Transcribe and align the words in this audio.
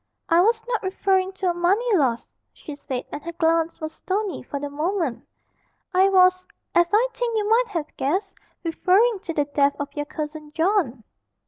'I 0.29 0.41
was 0.41 0.65
not 0.67 0.81
referring 0.81 1.31
to 1.33 1.51
a 1.51 1.53
money 1.53 1.95
loss,' 1.95 2.27
she 2.51 2.75
said, 2.75 3.05
and 3.11 3.21
her 3.21 3.33
glance 3.33 3.79
was 3.79 3.93
stony 3.93 4.41
for 4.41 4.59
the 4.59 4.67
moment; 4.67 5.23
'I 5.93 6.09
was 6.09 6.43
(as 6.73 6.89
I 6.91 7.07
think 7.13 7.37
you 7.37 7.47
might 7.47 7.67
have 7.67 7.95
guessed) 7.97 8.33
referring 8.63 9.19
to 9.19 9.33
the 9.35 9.45
death 9.45 9.75
of 9.79 9.93
your 9.93 10.05
cousin 10.07 10.53
John.' 10.55 11.03